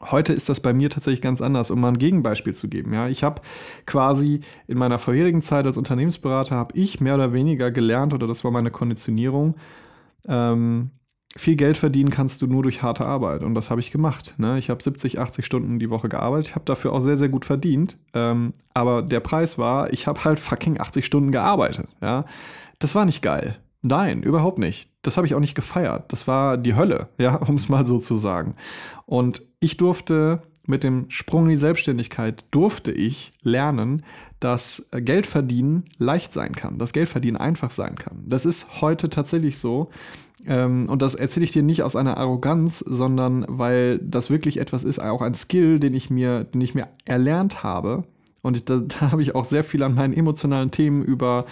[0.00, 2.92] Heute ist das bei mir tatsächlich ganz anders, um mal ein Gegenbeispiel zu geben.
[2.92, 3.42] Ja, ich habe
[3.86, 8.44] quasi in meiner vorherigen Zeit als Unternehmensberater habe ich mehr oder weniger gelernt oder das
[8.44, 9.56] war meine Konditionierung.
[10.28, 10.90] Ähm,
[11.36, 14.34] viel Geld verdienen kannst du nur durch harte Arbeit und das habe ich gemacht.
[14.38, 14.58] Ne?
[14.58, 17.98] Ich habe 70, 80 Stunden die Woche gearbeitet, habe dafür auch sehr, sehr gut verdient.
[18.14, 21.88] Ähm, aber der Preis war, ich habe halt fucking 80 Stunden gearbeitet.
[22.00, 22.24] Ja?
[22.78, 23.58] Das war nicht geil.
[23.82, 24.90] Nein, überhaupt nicht.
[25.02, 26.12] Das habe ich auch nicht gefeiert.
[26.12, 28.56] Das war die Hölle, ja, um es mal so zu sagen.
[29.06, 34.04] Und ich durfte mit dem Sprung in die Selbstständigkeit durfte ich lernen,
[34.38, 38.22] dass Geld verdienen leicht sein kann, dass Geld verdienen einfach sein kann.
[38.26, 39.88] Das ist heute tatsächlich so.
[40.46, 44.84] Ähm, und das erzähle ich dir nicht aus einer Arroganz, sondern weil das wirklich etwas
[44.84, 48.04] ist, auch ein Skill, den ich mir, den ich mir erlernt habe.
[48.42, 51.46] Und da, da habe ich auch sehr viel an meinen emotionalen Themen über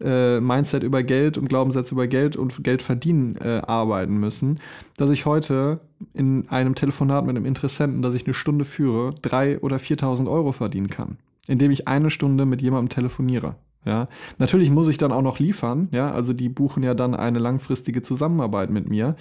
[0.00, 4.60] äh, Mindset über Geld und Glaubenssätze über Geld und Geld verdienen äh, arbeiten müssen,
[4.96, 5.80] dass ich heute
[6.14, 10.52] in einem Telefonat mit einem Interessenten, das ich eine Stunde führe, drei oder 4.000 Euro
[10.52, 13.56] verdienen kann, indem ich eine Stunde mit jemandem telefoniere.
[13.84, 14.08] Ja,
[14.38, 15.88] natürlich muss ich dann auch noch liefern.
[15.90, 19.16] Ja, also die buchen ja dann eine langfristige Zusammenarbeit mit mir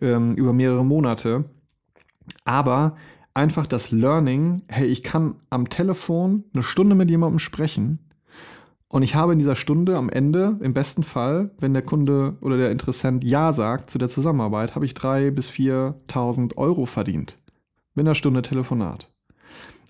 [0.00, 1.44] ähm, über mehrere Monate.
[2.44, 2.96] Aber
[3.34, 8.05] einfach das Learning, hey, ich kann am Telefon eine Stunde mit jemandem sprechen
[8.88, 12.56] und ich habe in dieser Stunde am Ende, im besten Fall, wenn der Kunde oder
[12.56, 17.36] der Interessent Ja sagt zu der Zusammenarbeit, habe ich 3.000 bis 4.000 Euro verdient.
[17.94, 19.10] Mit einer Stunde Telefonat.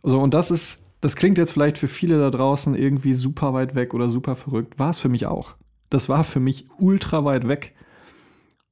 [0.02, 3.74] So, und das ist, das klingt jetzt vielleicht für viele da draußen irgendwie super weit
[3.74, 4.78] weg oder super verrückt.
[4.78, 5.56] War es für mich auch.
[5.90, 7.74] Das war für mich ultra weit weg.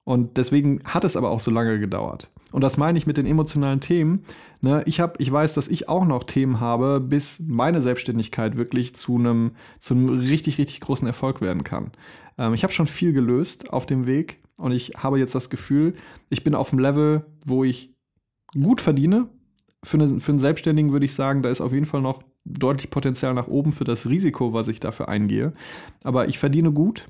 [0.04, 2.30] Und deswegen hat es aber auch so lange gedauert.
[2.55, 4.23] Und das meine ich mit den emotionalen Themen.
[4.61, 8.95] Ne, ich, hab, ich weiß, dass ich auch noch Themen habe, bis meine Selbstständigkeit wirklich
[8.95, 11.90] zu einem, zu richtig, richtig großen Erfolg werden kann.
[12.38, 15.95] Ähm, ich habe schon viel gelöst auf dem Weg und ich habe jetzt das Gefühl,
[16.31, 17.93] ich bin auf dem Level, wo ich
[18.53, 19.27] gut verdiene.
[19.83, 22.88] Für, eine, für einen Selbstständigen würde ich sagen, da ist auf jeden Fall noch deutlich
[22.88, 25.55] Potenzial nach oben für das Risiko, was ich dafür eingehe.
[26.05, 27.09] Aber ich verdiene gut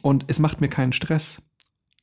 [0.00, 1.42] und es macht mir keinen Stress.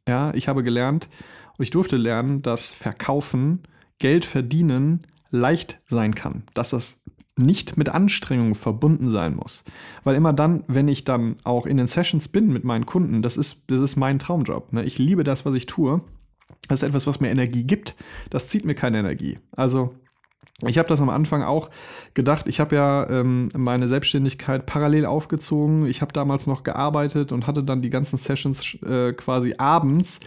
[0.07, 1.09] Ja, ich habe gelernt,
[1.57, 3.63] und ich durfte lernen, dass Verkaufen,
[3.99, 6.43] Geld verdienen leicht sein kann.
[6.53, 7.01] Dass das
[7.35, 9.63] nicht mit Anstrengungen verbunden sein muss.
[10.03, 13.37] Weil immer dann, wenn ich dann auch in den Sessions bin mit meinen Kunden, das
[13.37, 14.71] ist, das ist mein Traumjob.
[14.71, 14.83] Ne?
[14.83, 16.01] Ich liebe das, was ich tue.
[16.67, 17.95] Das ist etwas, was mir Energie gibt.
[18.29, 19.39] Das zieht mir keine Energie.
[19.51, 19.95] Also
[20.67, 21.69] Ich habe das am Anfang auch
[22.13, 22.47] gedacht.
[22.47, 25.87] Ich habe ja ähm, meine Selbstständigkeit parallel aufgezogen.
[25.87, 30.19] Ich habe damals noch gearbeitet und hatte dann die ganzen Sessions äh, quasi abends,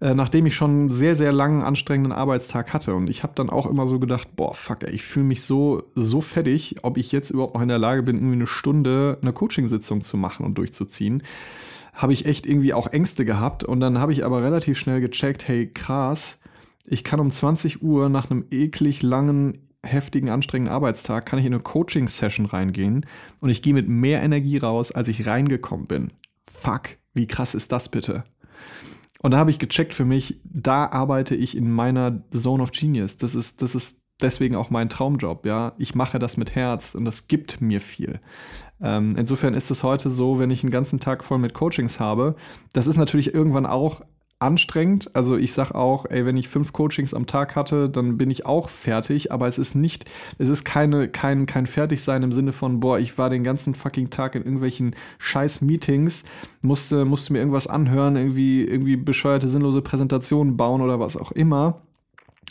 [0.00, 2.94] äh, nachdem ich schon einen sehr, sehr langen, anstrengenden Arbeitstag hatte.
[2.94, 5.82] Und ich habe dann auch immer so gedacht, boah, fuck, ey, ich fühle mich so,
[5.94, 9.32] so fertig, ob ich jetzt überhaupt noch in der Lage bin, irgendwie eine Stunde eine
[9.32, 11.22] Coachingsitzung zu machen und durchzuziehen.
[11.92, 13.62] Habe ich echt irgendwie auch Ängste gehabt.
[13.62, 16.38] Und dann habe ich aber relativ schnell gecheckt, hey, krass,
[16.86, 21.54] ich kann um 20 Uhr nach einem eklig langen heftigen, anstrengenden Arbeitstag kann ich in
[21.54, 23.06] eine Coaching-Session reingehen
[23.40, 26.12] und ich gehe mit mehr Energie raus, als ich reingekommen bin.
[26.50, 28.24] Fuck, wie krass ist das bitte?
[29.22, 33.18] Und da habe ich gecheckt für mich, da arbeite ich in meiner Zone of Genius.
[33.18, 35.72] Das ist, das ist deswegen auch mein Traumjob, ja.
[35.76, 38.20] Ich mache das mit Herz und das gibt mir viel.
[38.80, 42.34] Ähm, insofern ist es heute so, wenn ich einen ganzen Tag voll mit Coachings habe,
[42.72, 44.00] das ist natürlich irgendwann auch
[44.40, 45.14] anstrengend.
[45.14, 48.46] Also ich sage auch, ey, wenn ich fünf Coachings am Tag hatte, dann bin ich
[48.46, 50.06] auch fertig, aber es ist nicht,
[50.38, 54.10] es ist keine, kein, kein Fertigsein im Sinne von, boah, ich war den ganzen fucking
[54.10, 56.24] Tag in irgendwelchen scheiß Meetings,
[56.62, 61.82] musste, musste mir irgendwas anhören, irgendwie, irgendwie bescheuerte, sinnlose Präsentationen bauen oder was auch immer.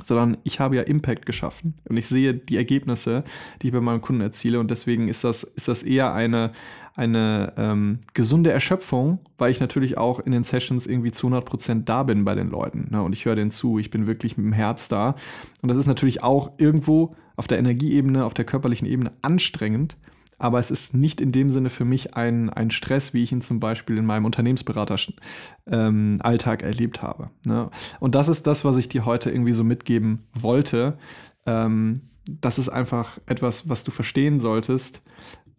[0.01, 3.25] Sondern ich habe ja Impact geschaffen und ich sehe die Ergebnisse,
[3.61, 4.61] die ich bei meinem Kunden erziele.
[4.61, 6.53] Und deswegen ist das, ist das eher eine,
[6.99, 12.03] eine ähm, gesunde Erschöpfung, weil ich natürlich auch in den Sessions irgendwie zu 100% da
[12.03, 13.01] bin bei den Leuten ne?
[13.01, 15.15] und ich höre denen zu, ich bin wirklich mit dem Herz da
[15.61, 19.95] und das ist natürlich auch irgendwo auf der Energieebene, auf der körperlichen Ebene anstrengend,
[20.37, 23.39] aber es ist nicht in dem Sinne für mich ein, ein Stress, wie ich ihn
[23.39, 27.29] zum Beispiel in meinem Unternehmensberater-Alltag ähm, erlebt habe.
[27.45, 27.69] Ne?
[28.01, 30.97] Und das ist das, was ich dir heute irgendwie so mitgeben wollte.
[31.45, 35.01] Ähm, das ist einfach etwas, was du verstehen solltest.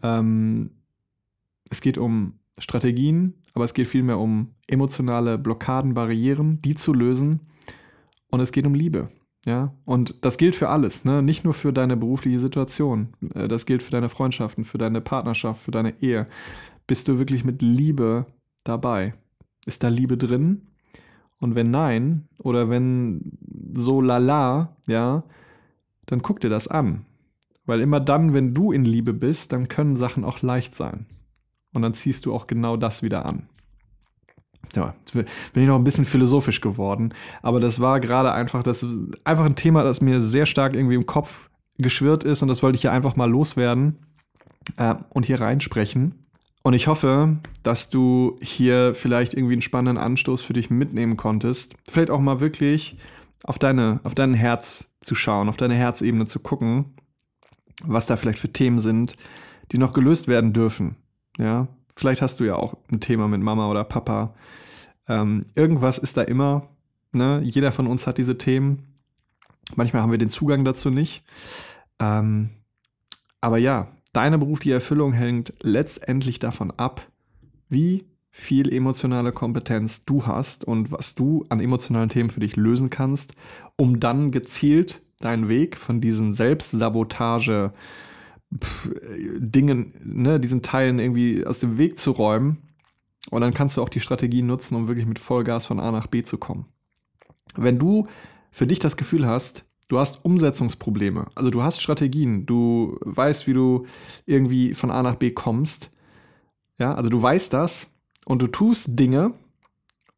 [0.03, 0.72] Ähm,
[1.70, 7.40] es geht um Strategien, aber es geht vielmehr um emotionale Blockaden, Barrieren, die zu lösen.
[8.30, 9.09] Und es geht um Liebe.
[9.46, 11.22] Ja, und das gilt für alles, ne?
[11.22, 13.14] Nicht nur für deine berufliche Situation.
[13.35, 16.26] Äh, das gilt für deine Freundschaften, für deine Partnerschaft, für deine Ehe.
[16.87, 18.26] Bist du wirklich mit Liebe
[18.64, 19.14] dabei?
[19.64, 20.68] Ist da Liebe drin?
[21.38, 23.38] Und wenn nein, oder wenn
[23.72, 25.24] so lala, ja,
[26.04, 27.06] dann guck dir das an.
[27.64, 31.06] Weil immer dann, wenn du in Liebe bist, dann können Sachen auch leicht sein.
[31.72, 33.48] Und dann ziehst du auch genau das wieder an
[34.74, 38.87] ja, bin ich noch ein bisschen philosophisch geworden, aber das war gerade einfach das
[39.24, 42.76] einfach ein Thema, das mir sehr stark irgendwie im Kopf geschwirrt ist und das wollte
[42.76, 43.98] ich hier einfach mal loswerden
[44.76, 46.26] äh, und hier reinsprechen.
[46.62, 51.74] Und ich hoffe, dass du hier vielleicht irgendwie einen spannenden Anstoß für dich mitnehmen konntest.
[51.88, 52.98] Vielleicht auch mal wirklich
[53.44, 56.92] auf deine, auf dein Herz zu schauen, auf deine Herzebene zu gucken,
[57.83, 59.16] was da vielleicht für Themen sind,
[59.72, 60.96] die noch gelöst werden dürfen.
[61.40, 64.35] Ja, vielleicht hast du ja auch ein Thema mit Mama oder Papa,
[65.09, 66.68] ähm, irgendwas ist da immer.
[67.12, 67.40] Ne?
[67.42, 68.94] Jeder von uns hat diese Themen.
[69.74, 71.24] Manchmal haben wir den Zugang dazu nicht.
[71.98, 72.50] Ähm,
[73.40, 77.07] aber ja, deine berufliche Erfüllung hängt letztendlich davon ab,
[77.68, 82.90] wie viel emotionale Kompetenz du hast und was du an emotionalen Themen für dich lösen
[82.90, 83.35] kannst,
[83.76, 87.72] um dann gezielt deinen Weg von diesen Selbstsabotage
[88.50, 92.58] Dingen, ne, diesen Teilen irgendwie aus dem Weg zu räumen
[93.30, 96.08] und dann kannst du auch die Strategie nutzen, um wirklich mit Vollgas von A nach
[96.08, 96.66] B zu kommen.
[97.54, 98.08] Wenn du
[98.50, 103.52] für dich das Gefühl hast, du hast Umsetzungsprobleme, also du hast Strategien, du weißt, wie
[103.52, 103.86] du
[104.26, 105.90] irgendwie von A nach B kommst,
[106.78, 109.34] ja, also du weißt das und du tust Dinge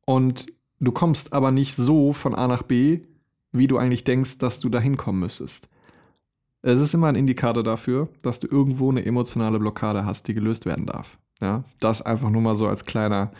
[0.06, 0.46] und
[0.80, 3.00] du kommst aber nicht so von A nach B,
[3.52, 5.68] wie du eigentlich denkst, dass du dahin kommen müsstest.
[6.62, 10.64] Es ist immer ein Indikator dafür, dass du irgendwo eine emotionale Blockade hast, die gelöst
[10.64, 11.18] werden darf.
[11.40, 13.32] Ja, das einfach nur mal so als kleiner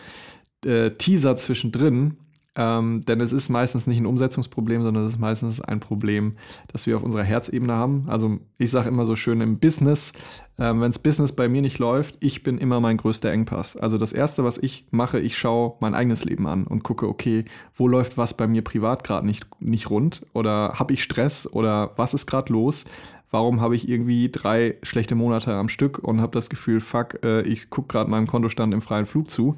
[0.65, 2.17] äh, Teaser zwischendrin.
[2.55, 6.37] Ähm, denn es ist meistens nicht ein Umsetzungsproblem, sondern es ist meistens ein Problem,
[6.69, 8.05] das wir auf unserer Herzebene haben.
[8.09, 10.13] Also ich sage immer so schön im Business,
[10.59, 13.77] ähm, wenn das Business bei mir nicht läuft, ich bin immer mein größter Engpass.
[13.77, 17.47] Also das Erste, was ich mache, ich schaue mein eigenes Leben an und gucke, okay,
[17.75, 21.93] wo läuft was bei mir privat gerade nicht, nicht rund oder habe ich Stress oder
[21.97, 22.85] was ist gerade los?
[23.33, 27.41] warum habe ich irgendwie drei schlechte Monate am Stück und habe das Gefühl, fuck, äh,
[27.43, 29.57] ich gucke gerade meinem Kontostand im freien Flug zu.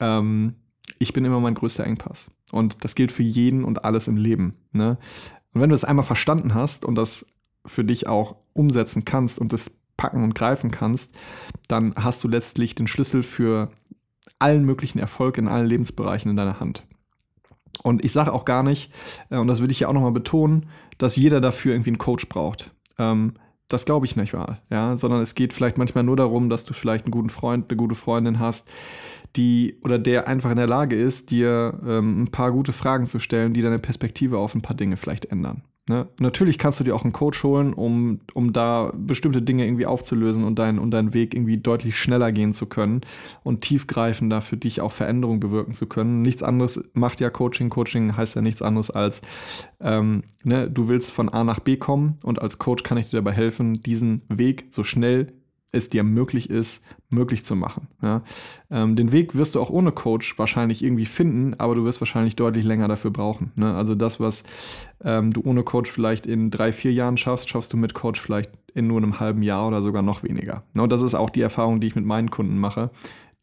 [0.00, 0.54] Ähm,
[0.98, 2.30] ich bin immer mein größter Engpass.
[2.52, 4.56] Und das gilt für jeden und alles im Leben.
[4.72, 4.98] Ne?
[5.52, 7.26] Und wenn du das einmal verstanden hast und das
[7.66, 11.14] für dich auch umsetzen kannst und das packen und greifen kannst,
[11.68, 13.70] dann hast du letztlich den Schlüssel für
[14.38, 16.84] allen möglichen Erfolg in allen Lebensbereichen in deiner Hand.
[17.82, 18.92] Und ich sage auch gar nicht,
[19.30, 20.66] äh, und das würde ich ja auch nochmal betonen,
[20.98, 22.72] dass jeder dafür irgendwie einen Coach braucht.
[22.98, 23.34] Ähm,
[23.68, 26.74] das glaube ich nicht mal, ja, sondern es geht vielleicht manchmal nur darum, dass du
[26.74, 28.68] vielleicht einen guten Freund, eine gute Freundin hast,
[29.36, 33.18] die oder der einfach in der Lage ist, dir ähm, ein paar gute Fragen zu
[33.18, 35.62] stellen, die deine Perspektive auf ein paar Dinge vielleicht ändern.
[35.90, 36.06] Ne?
[36.20, 40.44] Natürlich kannst du dir auch einen Coach holen, um, um da bestimmte Dinge irgendwie aufzulösen
[40.44, 43.00] und, dein, und deinen Weg irgendwie deutlich schneller gehen zu können
[43.42, 46.22] und tiefgreifender für dich auch Veränderungen bewirken zu können.
[46.22, 47.70] Nichts anderes macht ja Coaching.
[47.70, 49.20] Coaching heißt ja nichts anderes als,
[49.80, 53.16] ähm, ne, du willst von A nach B kommen und als Coach kann ich dir
[53.16, 55.32] dabei helfen, diesen Weg so schnell
[55.72, 57.88] es dir möglich ist, möglich zu machen.
[58.02, 58.22] Ja?
[58.70, 62.36] Ähm, den Weg wirst du auch ohne Coach wahrscheinlich irgendwie finden, aber du wirst wahrscheinlich
[62.36, 63.52] deutlich länger dafür brauchen.
[63.54, 63.74] Ne?
[63.74, 64.44] Also das, was
[65.04, 68.50] ähm, du ohne Coach vielleicht in drei, vier Jahren schaffst, schaffst du mit Coach vielleicht
[68.74, 70.64] in nur einem halben Jahr oder sogar noch weniger.
[70.74, 70.82] Ne?
[70.82, 72.90] Und das ist auch die Erfahrung, die ich mit meinen Kunden mache.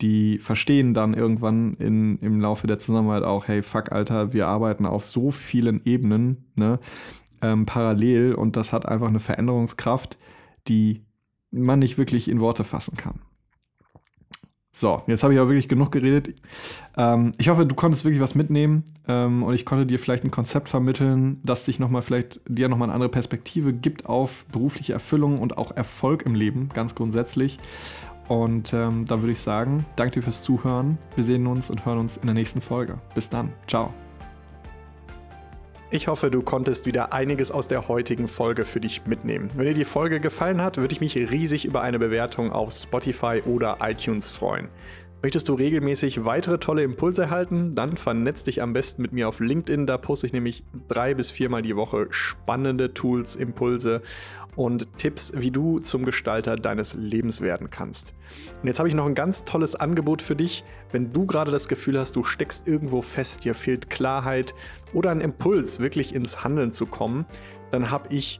[0.02, 4.86] Die verstehen dann irgendwann in, im Laufe der Zusammenarbeit auch, hey, fuck, Alter, wir arbeiten
[4.86, 6.80] auf so vielen Ebenen ne,
[7.42, 10.20] ähm, parallel und das hat einfach eine Veränderungskraft,
[10.68, 11.07] die
[11.52, 13.20] man nicht wirklich in Worte fassen kann.
[14.78, 16.36] So, jetzt habe ich aber wirklich genug geredet.
[16.96, 20.30] Ähm, ich hoffe, du konntest wirklich was mitnehmen ähm, und ich konnte dir vielleicht ein
[20.30, 25.40] Konzept vermitteln, das dich nochmal vielleicht dir nochmal eine andere Perspektive gibt auf berufliche Erfüllung
[25.40, 27.58] und auch Erfolg im Leben, ganz grundsätzlich.
[28.28, 31.00] Und ähm, dann würde ich sagen, danke dir fürs Zuhören.
[31.16, 33.00] Wir sehen uns und hören uns in der nächsten Folge.
[33.16, 33.54] Bis dann.
[33.68, 33.92] Ciao.
[35.90, 39.50] Ich hoffe, du konntest wieder einiges aus der heutigen Folge für dich mitnehmen.
[39.56, 43.42] Wenn dir die Folge gefallen hat, würde ich mich riesig über eine Bewertung auf Spotify
[43.46, 44.68] oder iTunes freuen.
[45.24, 47.74] Möchtest du regelmäßig weitere tolle Impulse erhalten?
[47.74, 49.88] Dann vernetz dich am besten mit mir auf LinkedIn.
[49.88, 54.04] Da poste ich nämlich drei bis viermal die Woche spannende Tools, Impulse
[54.56, 58.14] und Tipps, wie du zum Gestalter deines Lebens werden kannst.
[58.62, 60.64] Und jetzt habe ich noch ein ganz tolles Angebot für dich.
[60.92, 64.54] Wenn du gerade das Gefühl hast, du steckst irgendwo fest, dir fehlt Klarheit
[64.94, 67.26] oder ein Impuls, wirklich ins Handeln zu kommen,
[67.72, 68.40] dann habe ich